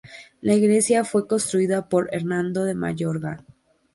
[0.41, 3.45] La iglesia fue construida por Hernando de Mayorga.